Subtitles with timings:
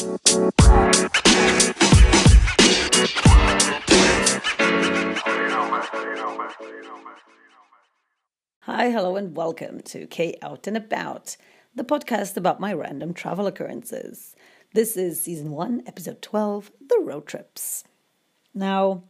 [0.00, 0.08] Hi,
[8.88, 11.36] hello, and welcome to K Out and About,
[11.74, 14.34] the podcast about my random travel occurrences.
[14.72, 17.84] This is season one, episode 12 The Road Trips.
[18.54, 19.02] Now,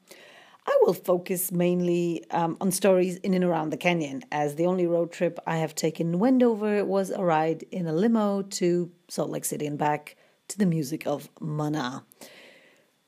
[0.66, 4.88] I will focus mainly um, on stories in and around the canyon, as the only
[4.88, 9.44] road trip I have taken Wendover was a ride in a limo to Salt Lake
[9.44, 10.16] City and back
[10.50, 12.04] to the music of Mana.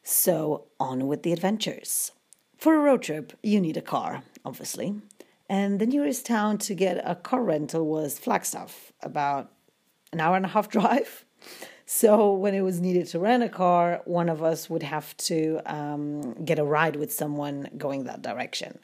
[0.03, 2.13] So, on with the adventures.
[2.57, 5.01] For a road trip, you need a car, obviously.
[5.49, 9.53] And the nearest town to get a car rental was Flagstaff, about
[10.13, 11.25] an hour and a half drive.
[11.85, 15.61] So when it was needed to rent a car, one of us would have to
[15.67, 18.79] um, get a ride with someone going that direction.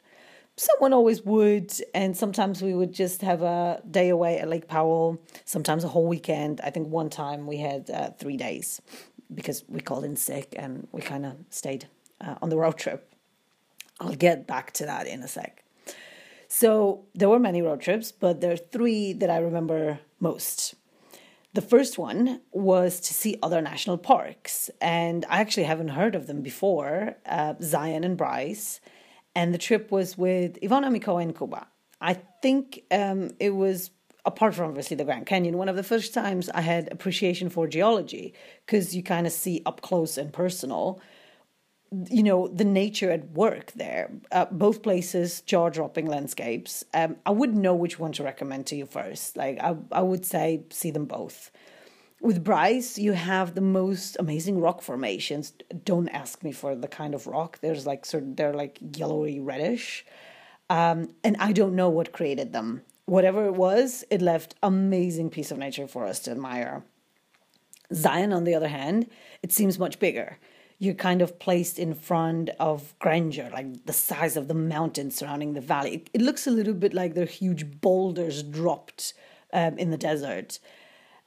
[0.59, 5.17] Someone always would, and sometimes we would just have a day away at Lake Powell,
[5.45, 6.59] sometimes a whole weekend.
[6.61, 8.81] I think one time we had uh, three days
[9.33, 11.87] because we called in sick and we kind of stayed
[12.19, 13.09] uh, on the road trip.
[14.01, 15.63] I'll get back to that in a sec.
[16.49, 20.75] So there were many road trips, but there are three that I remember most.
[21.53, 26.27] The first one was to see other national parks, and I actually haven't heard of
[26.27, 28.81] them before uh, Zion and Bryce.
[29.39, 31.65] And the trip was with Ivana Mikoa in Kuba.
[32.01, 33.89] I think um, it was,
[34.25, 37.65] apart from obviously the Grand Canyon, one of the first times I had appreciation for
[37.65, 38.33] geology
[38.65, 41.01] because you kind of see up close and personal
[42.11, 44.11] you know the nature at work there.
[44.31, 46.83] Uh, both places jaw-dropping landscapes.
[46.93, 49.37] Um, i wouldn't know which one to recommend to you first.
[49.37, 51.49] Like I, I would say see them both
[52.21, 55.53] with bryce you have the most amazing rock formations.
[55.85, 57.59] Don't ask me for the kind of rock.
[57.61, 60.05] There's like of they're like yellowy reddish.
[60.71, 62.83] Um, and i don't know what created them.
[63.05, 66.83] Whatever it was it left amazing piece of nature for us to admire.
[67.93, 69.09] Zion on the other hand
[69.41, 70.37] it seems much bigger.
[70.81, 75.53] You're kind of placed in front of grandeur, like the size of the mountains surrounding
[75.53, 75.95] the valley.
[75.95, 79.13] It, it looks a little bit like they're huge boulders dropped
[79.51, 80.59] um, in the desert.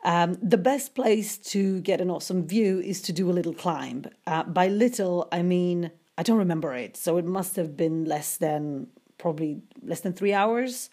[0.05, 4.07] Um, the best place to get an awesome view is to do a little climb.
[4.27, 8.37] Uh, by little, I mean, I don't remember it, so it must have been less
[8.37, 10.91] than probably less than three hours.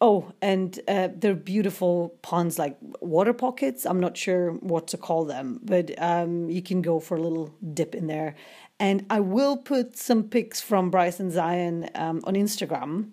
[0.00, 3.86] Oh, and uh, they're beautiful ponds, like water pockets.
[3.86, 7.54] I'm not sure what to call them, but um, you can go for a little
[7.72, 8.34] dip in there.
[8.80, 13.12] And I will put some pics from Bryce and Zion um, on Instagram.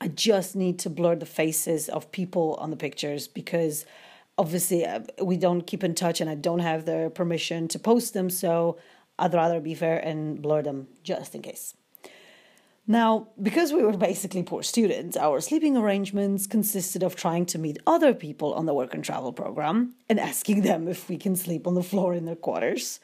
[0.00, 3.84] I just need to blur the faces of people on the pictures because
[4.36, 8.14] obviously uh, we don't keep in touch and I don't have their permission to post
[8.14, 8.30] them.
[8.30, 8.78] So
[9.18, 11.74] I'd rather be fair and blur them just in case.
[12.86, 17.78] Now, because we were basically poor students, our sleeping arrangements consisted of trying to meet
[17.86, 21.66] other people on the work and travel program and asking them if we can sleep
[21.66, 23.00] on the floor in their quarters.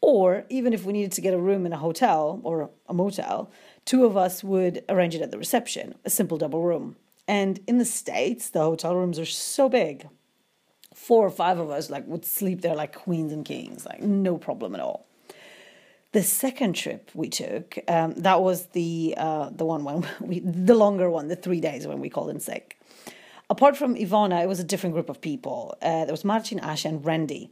[0.00, 3.52] Or even if we needed to get a room in a hotel or a motel,
[3.84, 6.96] two of us would arrange it at the reception, a simple double room.
[7.28, 10.08] And in the States, the hotel rooms are so big.
[10.94, 14.36] Four or five of us like would sleep there like queens and kings, like no
[14.36, 15.06] problem at all.
[16.12, 20.74] The second trip we took, um, that was the uh, the one when we the
[20.74, 22.78] longer one, the three days when we called in sick.
[23.48, 25.76] Apart from Ivana, it was a different group of people.
[25.82, 27.50] Uh, there was Martin, Asha, and Randy.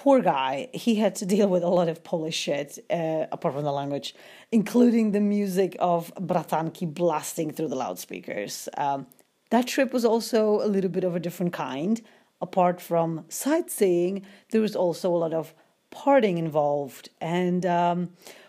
[0.00, 3.64] Poor guy, he had to deal with a lot of Polish shit, uh, apart from
[3.64, 4.14] the language,
[4.50, 8.66] including the music of Brathanki blasting through the loudspeakers.
[8.78, 9.08] Um,
[9.50, 12.00] that trip was also a little bit of a different kind.
[12.40, 15.52] Apart from sightseeing, there was also a lot of
[15.90, 18.08] parting involved and um,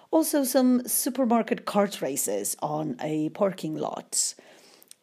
[0.10, 4.36] also some supermarket cart races on a parking lot.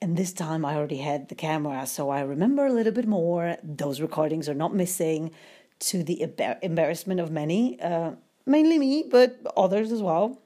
[0.01, 3.57] And this time I already had the camera, so I remember a little bit more.
[3.63, 5.33] Those recordings are not missing
[5.81, 6.27] to the
[6.63, 8.13] embarrassment of many, uh,
[8.47, 10.41] mainly me, but others as well.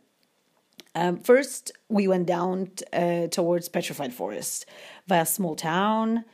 [0.95, 4.67] Um, first, we went down t- uh, towards Petrified Forest
[5.07, 6.25] via a small town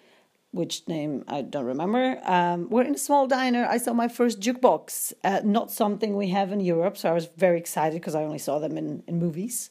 [0.50, 2.18] which name I don't remember.
[2.24, 3.66] Um, we're in a small diner.
[3.66, 5.12] I saw my first jukebox.
[5.22, 8.38] Uh, not something we have in Europe, so I was very excited because I only
[8.38, 9.70] saw them in, in movies.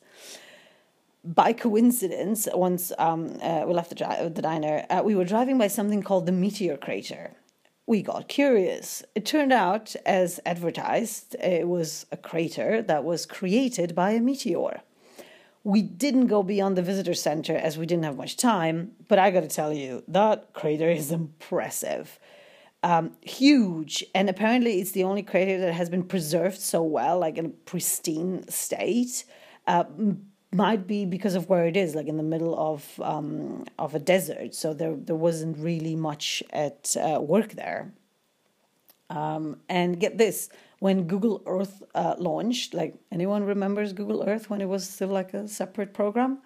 [1.24, 5.68] By coincidence, once um, uh, we left the, the diner, uh, we were driving by
[5.68, 7.32] something called the Meteor Crater.
[7.88, 9.02] We got curious.
[9.16, 14.82] It turned out, as advertised, it was a crater that was created by a meteor.
[15.64, 19.32] We didn't go beyond the visitor center as we didn't have much time, but I
[19.32, 22.20] gotta tell you, that crater is impressive.
[22.84, 27.38] Um, huge, and apparently it's the only crater that has been preserved so well, like
[27.38, 29.24] in a pristine state.
[29.66, 29.86] Uh,
[30.54, 34.00] might be because of where it is, like in the middle of um, of a
[34.00, 37.94] desert, so there there wasn't really much at uh, work there.
[39.10, 40.50] Um, and get this,
[40.80, 45.34] when Google Earth uh, launched, like anyone remembers Google Earth when it was still like
[45.34, 46.40] a separate program?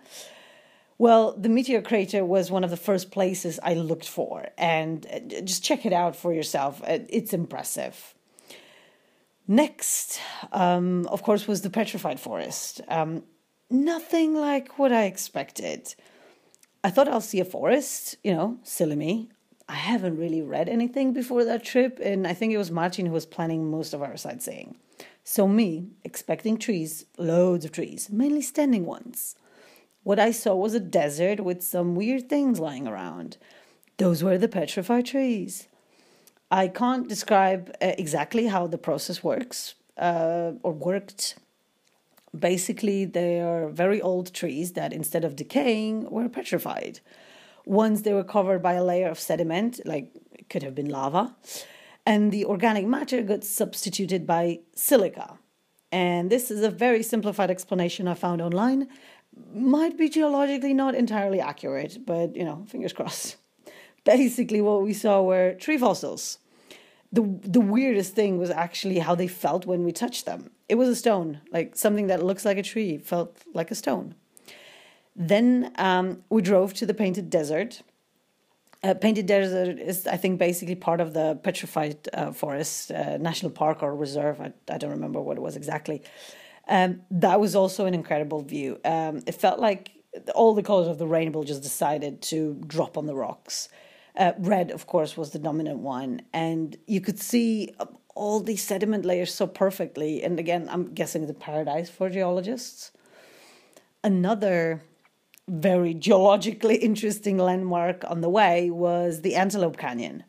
[1.00, 5.42] Well, the meteor crater was one of the first places I looked for, and uh,
[5.42, 6.82] just check it out for yourself.
[6.84, 8.14] Uh, it's impressive.
[9.48, 10.20] Next,
[10.52, 12.82] um, of course, was the petrified forest.
[12.88, 13.24] Um,
[13.72, 15.96] nothing like what I expected.
[16.84, 19.30] I thought I'll see a forest, you know, silly me.
[19.70, 23.14] I haven't really read anything before that trip, and I think it was Martin who
[23.14, 24.76] was planning most of our sightseeing.
[25.24, 29.36] So, me, expecting trees, loads of trees, mainly standing ones.
[30.04, 33.38] What I saw was a desert with some weird things lying around.
[33.98, 35.68] Those were the petrified trees.
[36.50, 41.36] I can't describe uh, exactly how the process works uh, or worked.
[42.38, 47.02] Basically, they are very old trees that instead of decaying were petrified.
[47.66, 51.36] Once they were covered by a layer of sediment, like it could have been lava,
[52.06, 55.38] and the organic matter got substituted by silica.
[55.92, 58.88] And this is a very simplified explanation I found online,
[59.54, 63.38] might be geologically not entirely accurate, but you know, fingers crossed.
[64.04, 66.40] Basically, what we saw were tree fossils.
[67.12, 70.52] The, the weirdest thing was actually how they felt when we touched them.
[70.70, 74.16] It was a stone, like something that looks like a tree, felt like a stone.
[75.16, 77.82] Then um, we drove to the Painted Desert.
[78.84, 83.52] Uh, Painted Desert is, I think, basically part of the Petrified uh, Forest uh, National
[83.52, 84.40] Park or Reserve.
[84.40, 86.02] I, I don't remember what it was exactly.
[86.68, 88.80] Um, that was also an incredible view.
[88.86, 89.92] Um, it felt like
[90.34, 93.70] all the colors of the rainbow just decided to drop on the rocks.
[94.18, 97.74] Uh, red, of course, was the dominant one, and you could see
[98.14, 100.22] all these sediment layers so perfectly.
[100.22, 102.92] And again, I'm guessing it's a paradise for geologists.
[104.04, 104.82] Another
[105.48, 110.24] very geologically interesting landmark on the way was the Antelope Canyon.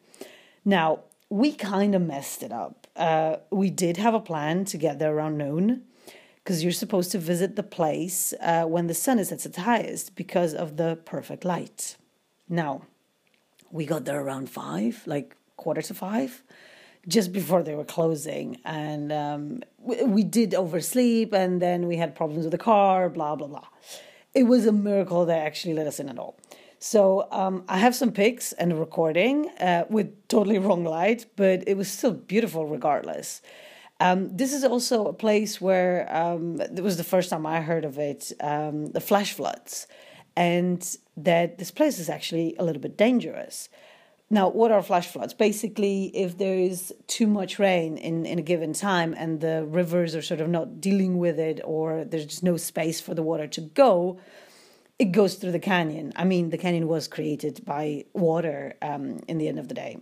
[0.64, 2.86] Now, we kind of messed it up.
[2.94, 5.84] Uh, we did have a plan to get there around noon,
[6.42, 10.16] because you're supposed to visit the place uh, when the sun is at its highest
[10.16, 11.96] because of the perfect light.
[12.48, 12.82] Now,
[13.72, 16.42] we got there around five, like quarter to five,
[17.08, 18.60] just before they were closing.
[18.64, 23.34] And um, we, we did oversleep, and then we had problems with the car, blah,
[23.34, 23.66] blah, blah.
[24.34, 26.36] It was a miracle they actually let us in at all.
[26.78, 31.62] So um, I have some pics and a recording uh, with totally wrong light, but
[31.66, 33.40] it was still beautiful regardless.
[34.00, 37.84] Um, this is also a place where um, it was the first time I heard
[37.84, 39.86] of it, um, the flash floods,
[40.36, 43.68] and that this place is actually a little bit dangerous.
[44.30, 45.34] Now, what are flash floods?
[45.34, 50.14] Basically, if there is too much rain in, in a given time and the rivers
[50.14, 53.46] are sort of not dealing with it, or there's just no space for the water
[53.46, 54.18] to go,
[54.98, 56.14] it goes through the canyon.
[56.16, 59.98] I mean, the canyon was created by water um, in the end of the day.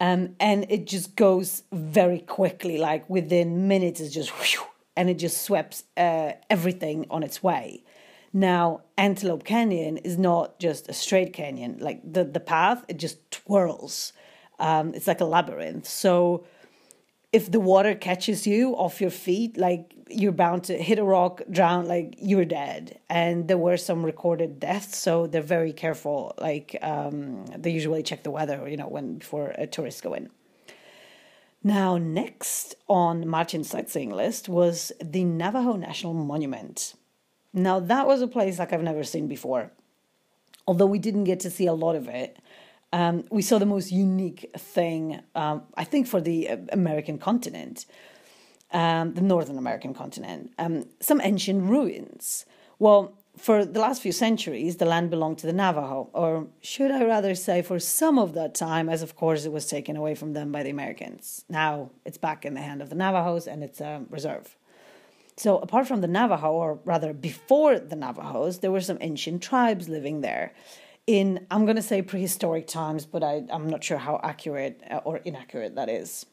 [0.00, 4.66] Um, and it just goes very quickly, like within minutes, it's just whew,
[4.96, 7.84] and it just sweeps uh, everything on its way.
[8.36, 13.30] Now, Antelope Canyon is not just a straight canyon; like the the path, it just
[13.30, 14.12] twirls.
[14.58, 15.88] Um, it's like a labyrinth.
[15.88, 16.44] So
[17.32, 21.40] if the water catches you off your feet, like you're bound to hit a rock,
[21.50, 22.98] drown, like you're dead.
[23.08, 26.34] And there were some recorded deaths, so they're very careful.
[26.38, 30.28] Like um, they usually check the weather, you know, when before tourists go in.
[31.64, 36.92] Now, next on Martin's sightseeing list was the Navajo National Monument.
[37.56, 39.72] Now, that was a place like I've never seen before.
[40.66, 42.38] Although we didn't get to see a lot of it,
[42.92, 47.86] um, we saw the most unique thing, um, I think, for the uh, American continent,
[48.72, 52.44] um, the Northern American continent, um, some ancient ruins.
[52.78, 57.04] Well, for the last few centuries, the land belonged to the Navajo, or should I
[57.04, 60.34] rather say, for some of that time, as of course it was taken away from
[60.34, 61.44] them by the Americans.
[61.48, 64.56] Now it's back in the hand of the Navajos and it's a reserve.
[65.36, 69.88] So, apart from the Navajo, or rather before the Navajos, there were some ancient tribes
[69.88, 70.54] living there
[71.06, 75.00] in, I'm going to say prehistoric times, but I, I'm not sure how accurate uh,
[75.04, 76.26] or inaccurate that is.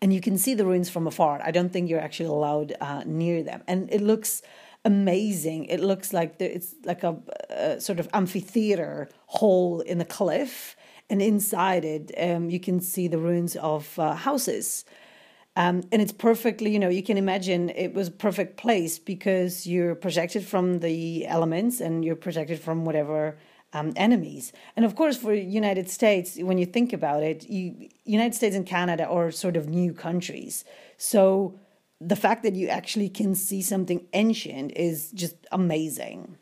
[0.00, 1.40] And you can see the ruins from afar.
[1.44, 3.62] I don't think you're actually allowed uh, near them.
[3.68, 4.42] And it looks
[4.84, 5.66] amazing.
[5.66, 7.16] It looks like it's like a,
[7.50, 10.76] a, sort of amphitheater hole in the cliff.
[11.08, 14.84] And inside it, um, you can see the ruins of uh, houses.
[15.54, 19.66] Um, and it's perfectly, you know, you can imagine it was a perfect place because
[19.66, 23.36] you're protected from the elements and you're protected from whatever
[23.74, 24.52] um, enemies.
[24.76, 28.66] And of course, for United States, when you think about it, you, United States and
[28.66, 30.64] Canada are sort of new countries.
[30.96, 31.58] So
[32.00, 36.36] the fact that you actually can see something ancient is just amazing.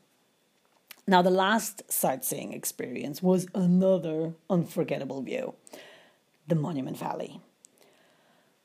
[1.07, 5.55] Now, the last sightseeing experience was another unforgettable view.
[6.47, 7.40] the Monument Valley.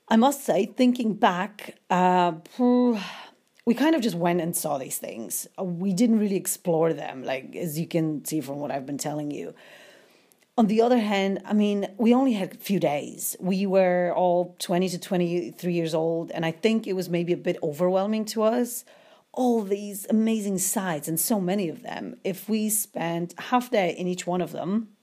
[0.08, 2.34] I must say, thinking back, uh,
[3.66, 5.48] we kind of just went and saw these things.
[5.60, 9.32] We didn't really explore them, like as you can see from what I've been telling
[9.32, 9.56] you.
[10.58, 13.36] On the other hand, I mean, we only had a few days.
[13.40, 17.38] We were all 20 to 23 years old, and I think it was maybe a
[17.38, 18.86] bit overwhelming to us.
[19.34, 22.16] All these amazing sites and so many of them.
[22.24, 24.95] If we spent half day in each one of them,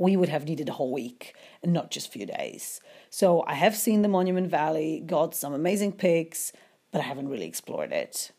[0.00, 2.80] we would have needed a whole week and not just a few days.
[3.10, 6.52] So I have seen the Monument Valley, got some amazing pics,
[6.90, 8.32] but I haven't really explored it.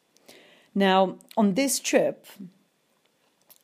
[0.74, 2.25] Now, on this trip,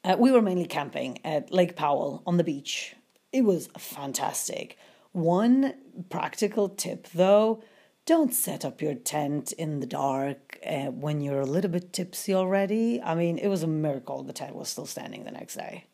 [0.04, 2.96] uh, we were mainly camping at Lake Powell on the beach.
[3.34, 4.77] It was fantastic.
[5.12, 5.74] One
[6.12, 7.63] practical tip though
[8.06, 12.34] don't set up your tent in the dark uh, when you're a little bit tipsy
[12.34, 13.01] already.
[13.01, 15.86] I mean, it was a miracle the tent was still standing the next day.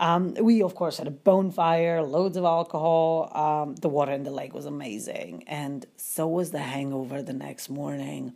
[0.00, 3.30] Um, we, of course, had a bonfire, loads of alcohol.
[3.34, 5.44] Um, the water in the lake was amazing.
[5.46, 8.32] And so was the hangover the next morning.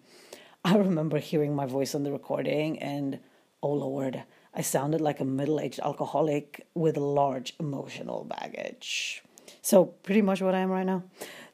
[0.63, 3.19] I remember hearing my voice on the recording, and
[3.63, 9.23] oh Lord, I sounded like a middle aged alcoholic with large emotional baggage.
[9.61, 11.03] So, pretty much what I am right now.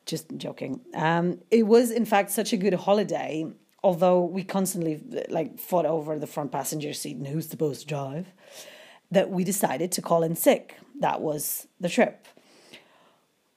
[0.06, 0.80] Just joking.
[0.94, 3.46] Um, it was, in fact, such a good holiday,
[3.82, 8.26] although we constantly like fought over the front passenger seat and who's supposed to drive
[9.10, 10.76] that we decided to call in sick.
[11.00, 12.26] That was the trip.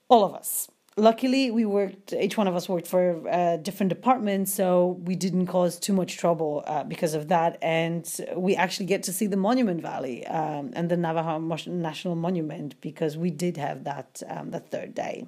[0.08, 0.70] All of us.
[0.96, 5.48] Luckily, we worked, each one of us worked for a different department, so we didn't
[5.48, 7.58] cause too much trouble uh, because of that.
[7.64, 12.80] And we actually get to see the Monument Valley um, and the Navajo National Monument
[12.80, 15.26] because we did have that um, the third day.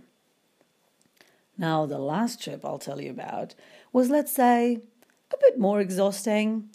[1.57, 3.55] Now, the last trip I'll tell you about
[3.91, 4.81] was, let's say,
[5.33, 6.69] a bit more exhausting.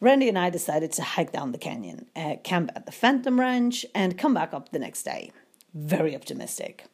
[0.00, 3.86] Randy and I decided to hike down the canyon, uh, camp at the Phantom Ranch,
[3.94, 5.32] and come back up the next day.
[5.72, 6.86] Very optimistic.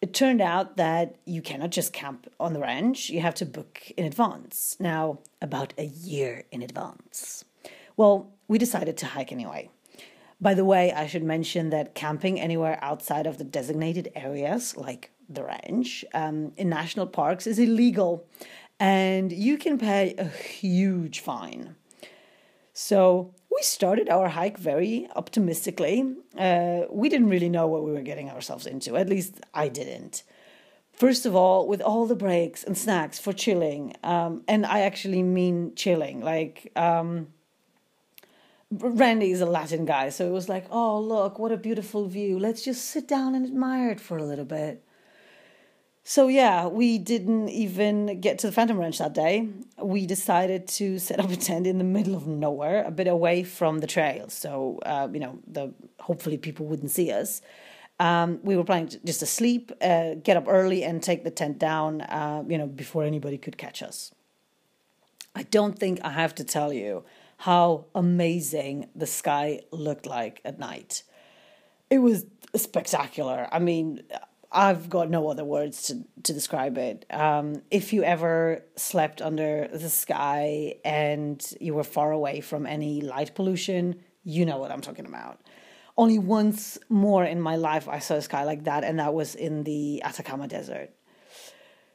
[0.00, 3.80] It turned out that you cannot just camp on the ranch, you have to book
[3.96, 4.76] in advance.
[4.78, 7.44] Now, about a year in advance.
[7.96, 9.70] Well, we decided to hike anyway.
[10.40, 15.10] By the way, I should mention that camping anywhere outside of the designated areas, like
[15.28, 18.26] the ranch, um, in national parks is illegal,
[18.78, 21.76] and you can pay a huge fine.
[22.74, 26.16] So we started our hike very optimistically.
[26.36, 30.24] Uh, we didn't really know what we were getting ourselves into, at least I didn't.
[30.92, 35.22] First of all, with all the breaks and snacks for chilling, um, and I actually
[35.22, 36.70] mean chilling, like.
[36.76, 37.28] Um,
[38.70, 42.40] Randy is a Latin guy, so it was like, oh, look, what a beautiful view.
[42.40, 44.84] Let's just sit down and admire it for a little bit.
[46.06, 49.48] So yeah, we didn't even get to the Phantom Ranch that day.
[49.82, 53.42] We decided to set up a tent in the middle of nowhere, a bit away
[53.42, 54.28] from the trail.
[54.28, 57.40] So uh, you know, the hopefully people wouldn't see us.
[57.98, 61.30] Um, we were planning to just to sleep, uh, get up early, and take the
[61.30, 62.02] tent down.
[62.02, 64.14] Uh, you know, before anybody could catch us.
[65.34, 67.04] I don't think I have to tell you
[67.38, 71.02] how amazing the sky looked like at night.
[71.88, 73.48] It was spectacular.
[73.50, 74.02] I mean
[74.54, 77.04] I've got no other words to, to describe it.
[77.10, 83.00] Um, if you ever slept under the sky and you were far away from any
[83.00, 85.40] light pollution, you know what I'm talking about.
[85.98, 89.34] Only once more in my life I saw a sky like that, and that was
[89.34, 90.90] in the Atacama Desert.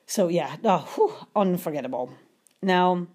[0.05, 2.11] So, yeah, oh, whew, unforgettable.
[2.61, 3.07] Now,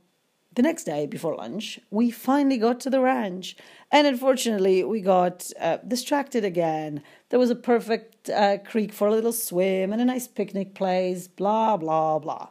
[0.55, 3.57] the next day before lunch, we finally got to the ranch.
[3.91, 7.03] And unfortunately, we got uh, distracted again.
[7.31, 11.27] There was a perfect uh, creek for a little swim and a nice picnic place,
[11.27, 12.49] blah, blah, blah.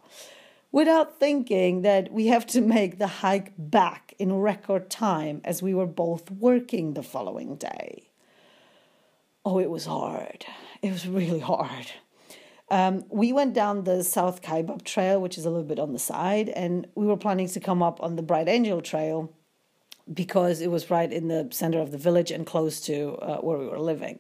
[0.72, 5.74] Without thinking that we have to make the hike back in record time as we
[5.74, 8.10] were both working the following day.
[9.46, 10.46] Oh, it was hard.
[10.82, 11.92] It was really hard.
[12.74, 16.00] Um, we went down the South Kaibab Trail, which is a little bit on the
[16.00, 19.32] side, and we were planning to come up on the Bright Angel Trail
[20.12, 23.60] because it was right in the center of the village and close to uh, where
[23.60, 24.18] we were living.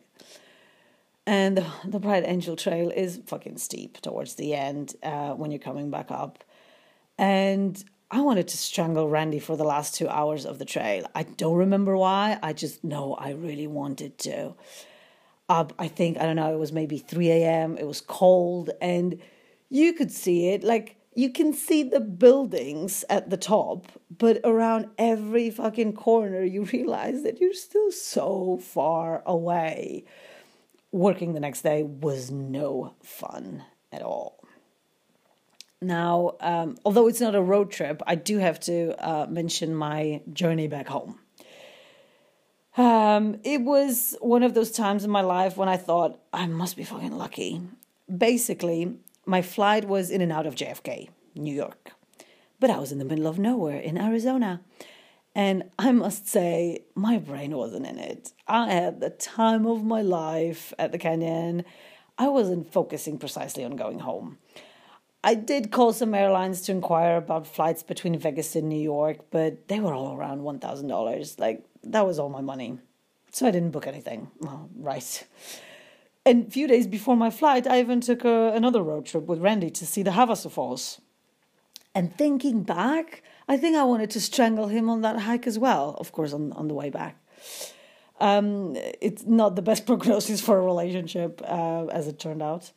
[1.25, 5.89] And the, Bright Angel Trail is fucking steep towards the end uh, when you're coming
[5.89, 6.43] back up.
[7.17, 11.09] And I wanted to strangle Randy for the last two hours of the trail.
[11.15, 12.37] I don't remember why.
[12.43, 14.53] I just know I really wanted to
[15.53, 17.77] up, I think, I don't know, it was maybe 3 a.m.
[17.77, 19.19] It was cold and
[19.69, 20.63] you could see it.
[20.63, 26.63] Like, you can see the buildings at the top, but around every fucking corner, you
[26.73, 30.05] realize that you're still so far away.
[30.91, 34.43] Working the next day was no fun at all.
[35.81, 40.21] Now, um, although it's not a road trip, I do have to uh, mention my
[40.31, 41.19] journey back home.
[42.75, 46.75] Um, it was one of those times in my life when I thought, I must
[46.75, 47.61] be fucking lucky.
[48.15, 51.91] Basically, my flight was in and out of JFK, New York.
[52.59, 54.61] But I was in the middle of nowhere in Arizona.
[55.35, 58.33] And I must say, my brain wasn't in it.
[58.47, 61.65] I had the time of my life at the canyon.
[62.17, 64.37] I wasn't focusing precisely on going home.
[65.23, 69.69] I did call some airlines to inquire about flights between Vegas and New York, but
[69.69, 71.39] they were all around $1,000.
[71.39, 72.79] Like, that was all my money.
[73.31, 74.29] So I didn't book anything.
[74.39, 75.27] Well, right.
[76.25, 79.39] And a few days before my flight, I even took a, another road trip with
[79.39, 81.01] Randy to see the Havasu Falls.
[81.95, 85.95] And thinking back, I think I wanted to strangle him on that hike as well,
[85.99, 87.17] of course, on, on the way back.
[88.19, 92.71] Um, it's not the best prognosis for a relationship, uh, as it turned out.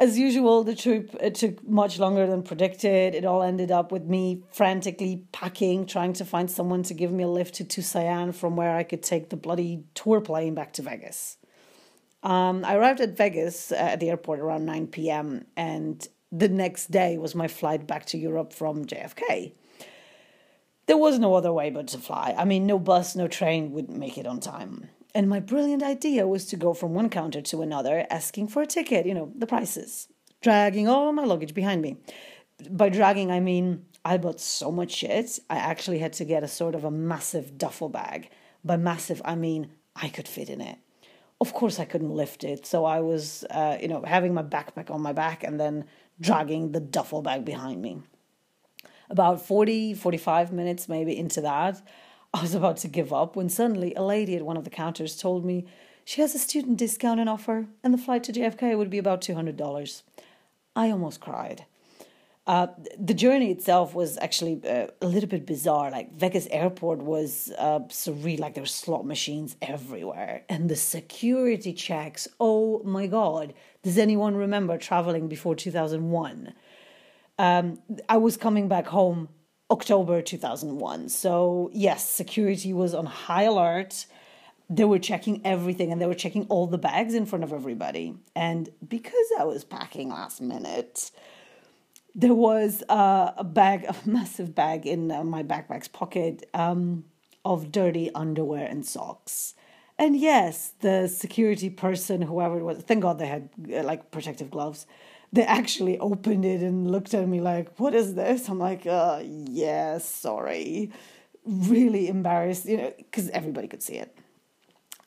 [0.00, 3.14] As usual, the trip it took much longer than predicted.
[3.14, 7.22] It all ended up with me frantically packing, trying to find someone to give me
[7.22, 10.82] a lift to Tusayan from where I could take the bloody tour plane back to
[10.82, 11.36] Vegas.
[12.24, 16.90] Um, I arrived at Vegas uh, at the airport around 9 p.m., and the next
[16.90, 19.52] day was my flight back to Europe from JFK.
[20.86, 22.34] There was no other way but to fly.
[22.36, 24.88] I mean, no bus, no train would make it on time.
[25.14, 28.66] And my brilliant idea was to go from one counter to another, asking for a
[28.66, 30.08] ticket, you know, the prices,
[30.42, 31.98] dragging all my luggage behind me.
[32.68, 36.48] By dragging, I mean I bought so much shit, I actually had to get a
[36.48, 38.28] sort of a massive duffel bag.
[38.64, 40.78] By massive, I mean I could fit in it.
[41.40, 44.90] Of course, I couldn't lift it, so I was, uh, you know, having my backpack
[44.90, 45.84] on my back and then
[46.20, 48.02] dragging the duffel bag behind me.
[49.10, 51.82] About 40, 45 minutes maybe into that,
[52.34, 55.16] I was about to give up when suddenly a lady at one of the counters
[55.16, 55.66] told me
[56.04, 59.20] she has a student discount on offer and the flight to JFK would be about
[59.20, 60.02] $200.
[60.74, 61.64] I almost cried.
[62.44, 62.66] Uh,
[62.98, 65.92] the journey itself was actually uh, a little bit bizarre.
[65.92, 71.72] Like Vegas airport was uh, surreal, like there were slot machines everywhere, and the security
[71.72, 72.28] checks.
[72.38, 73.54] Oh my God!
[73.82, 76.52] Does anyone remember traveling before two thousand one?
[77.38, 77.78] Um,
[78.10, 79.30] I was coming back home
[79.70, 81.08] October 2001.
[81.08, 84.06] So, yes, security was on high alert.
[84.68, 88.14] They were checking everything and they were checking all the bags in front of everybody.
[88.34, 91.10] And because I was packing last minute,
[92.14, 97.04] there was uh, a bag, a massive bag in uh, my backpack's pocket um,
[97.44, 99.54] of dirty underwear and socks.
[99.98, 104.50] And yes, the security person, whoever it was, thank God they had uh, like protective
[104.50, 104.86] gloves
[105.34, 109.20] they actually opened it and looked at me like, "What is this?" I'm like, uh,
[109.24, 110.90] "Yeah, sorry."
[111.44, 114.16] Really embarrassed, you know, because everybody could see it.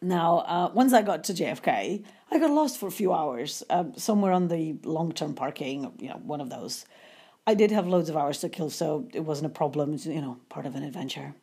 [0.01, 3.85] Now, uh, once I got to JFK, I got lost for a few hours, uh,
[3.95, 6.85] somewhere on the long-term parking, you know, one of those.
[7.47, 9.97] I did have loads of hours to kill, so it wasn't a problem.
[10.03, 11.33] You know, part of an adventure.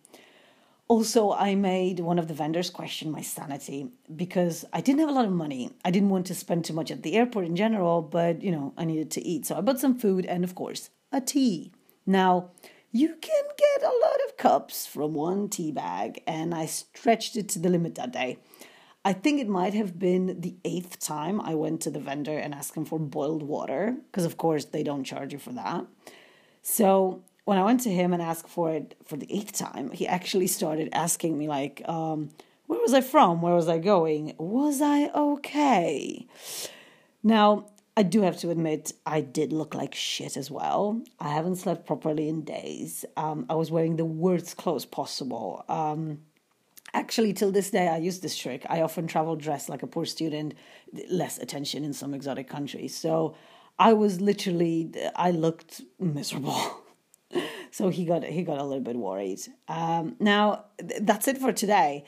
[0.86, 5.12] Also, I made one of the vendors question my sanity because I didn't have a
[5.12, 5.70] lot of money.
[5.84, 8.74] I didn't want to spend too much at the airport in general, but you know,
[8.76, 9.46] I needed to eat.
[9.46, 11.72] So I bought some food and, of course, a tea.
[12.04, 12.50] Now,
[12.92, 17.48] you can get a lot of cups from one tea bag, and I stretched it
[17.50, 18.38] to the limit that day.
[19.06, 22.54] I think it might have been the eighth time I went to the vendor and
[22.54, 25.86] asked him for boiled water, because of course they don't charge you for that.
[26.62, 30.06] So when I went to him and asked for it for the eighth time, he
[30.06, 32.30] actually started asking me like, um,
[32.66, 33.42] "Where was I from?
[33.42, 34.34] Where was I going?
[34.38, 36.26] Was I okay?"
[37.22, 41.00] Now, I do have to admit, I did look like shit as well.
[41.20, 43.04] I haven't slept properly in days.
[43.16, 45.64] Um, I was wearing the worst clothes possible.
[45.68, 46.22] Um,
[46.92, 48.66] actually, till this day, I use this trick.
[48.68, 50.54] I often travel dressed like a poor student,
[51.08, 52.96] less attention in some exotic countries.
[52.96, 53.36] So
[53.78, 56.80] I was literally, I looked miserable.
[57.74, 59.40] so he got he got a little bit worried.
[59.66, 62.04] Um, now th- that's it for today.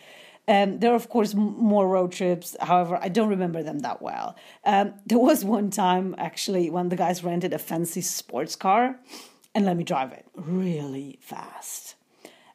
[0.46, 2.54] Um, there are of course more road trips.
[2.60, 4.36] However, I don't remember them that well.
[4.64, 9.00] Um, there was one time actually when the guys rented a fancy sports car
[9.56, 11.96] and let me drive it really fast,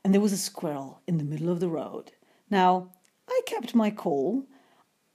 [0.05, 2.13] and there was a squirrel in the middle of the road.
[2.49, 2.93] Now
[3.27, 4.45] I kept my cool.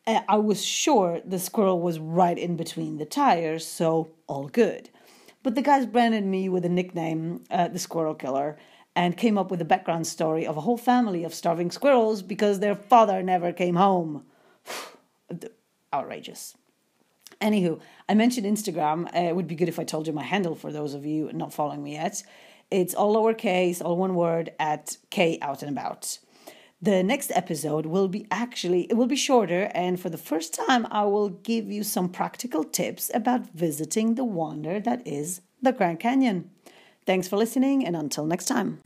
[0.07, 4.91] I was sure the squirrel was right in between the tires, so all good.
[5.47, 8.59] But the guys branded me with a nickname, uh, the Squirrel Killer,
[8.97, 12.59] and came up with a background story of a whole family of starving squirrels because
[12.59, 14.25] their father never came home.
[15.95, 16.57] Outrageous.
[17.41, 17.79] Anywho,
[18.09, 19.07] I mentioned Instagram.
[19.15, 21.31] Uh, it would be good if I told you my handle for those of you
[21.33, 22.25] not following me yet.
[22.73, 26.19] It's all lowercase, all one word at K out and about.
[26.87, 30.87] The next episode will be actually it will be shorter and for the first time
[30.89, 35.99] I will give you some practical tips about visiting the wonder that is the Grand
[35.99, 36.49] Canyon.
[37.05, 38.83] Thanks for listening and until next time.